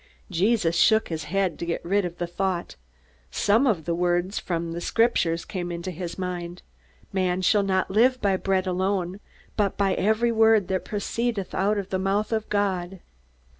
_"Jesus 0.31 0.75
shook 0.77 1.09
his 1.09 1.25
head, 1.25 1.59
to 1.59 1.65
get 1.67 1.85
rid 1.85 2.05
of 2.05 2.17
the 2.17 2.25
thought. 2.25 2.75
Some 3.29 3.65
words 3.85 4.39
from 4.39 4.71
the 4.71 4.81
Scriptures 4.81 5.45
came 5.45 5.71
into 5.71 5.91
his 5.91 6.17
mind. 6.17 6.63
"_Man 7.13 7.43
shall 7.43 7.61
not 7.61 7.91
live 7.91 8.19
by 8.19 8.35
bread 8.37 8.65
alone, 8.65 9.19
but 9.55 9.77
by 9.77 9.93
every 9.93 10.31
word 10.31 10.69
that 10.69 10.85
proceedeth 10.85 11.53
out 11.53 11.77
of 11.77 11.89
the 11.89 11.99
mouth 11.99 12.31
of 12.31 12.49
God. 12.49 12.99